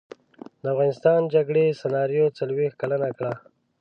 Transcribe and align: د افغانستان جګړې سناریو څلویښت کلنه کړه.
د 0.61 0.63
افغانستان 0.73 1.19
جګړې 1.33 1.77
سناریو 1.81 2.33
څلویښت 2.37 2.77
کلنه 2.81 3.09
کړه. 3.17 3.33